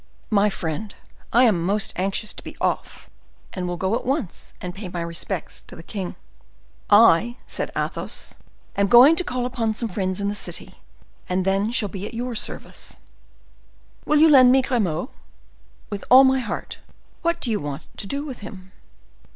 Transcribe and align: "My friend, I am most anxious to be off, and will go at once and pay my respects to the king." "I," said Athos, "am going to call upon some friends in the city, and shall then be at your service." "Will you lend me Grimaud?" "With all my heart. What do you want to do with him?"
"My 0.31 0.49
friend, 0.49 0.95
I 1.31 1.43
am 1.43 1.63
most 1.63 1.93
anxious 1.95 2.33
to 2.33 2.43
be 2.43 2.57
off, 2.59 3.07
and 3.53 3.67
will 3.67 3.77
go 3.77 3.93
at 3.93 4.03
once 4.03 4.55
and 4.59 4.73
pay 4.73 4.89
my 4.89 5.01
respects 5.01 5.61
to 5.67 5.75
the 5.75 5.83
king." 5.83 6.15
"I," 6.89 7.37
said 7.45 7.69
Athos, 7.77 8.33
"am 8.75 8.87
going 8.87 9.15
to 9.17 9.23
call 9.23 9.45
upon 9.45 9.75
some 9.75 9.89
friends 9.89 10.19
in 10.19 10.27
the 10.27 10.33
city, 10.33 10.79
and 11.29 11.45
shall 11.71 11.87
then 11.87 11.91
be 11.93 12.07
at 12.07 12.15
your 12.15 12.33
service." 12.35 12.97
"Will 14.03 14.17
you 14.17 14.27
lend 14.29 14.51
me 14.51 14.63
Grimaud?" 14.63 15.09
"With 15.91 16.03
all 16.09 16.23
my 16.23 16.39
heart. 16.39 16.79
What 17.21 17.39
do 17.39 17.51
you 17.51 17.59
want 17.59 17.83
to 17.97 18.07
do 18.07 18.25
with 18.25 18.39
him?" 18.39 18.71